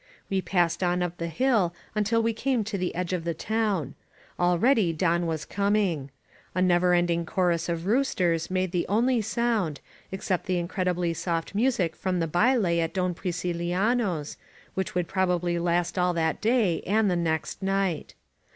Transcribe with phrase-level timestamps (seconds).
[0.31, 3.93] We passed on up the hill until we came to the edge of the town.
[4.39, 6.09] Already dawn was com ing.
[6.55, 9.79] A never ending chorus of roosters made the only sound,
[10.11, 14.37] except the incredibly soft music from the baile at Don Priciliano's,
[14.73, 18.15] which would probably last all that day and the next night.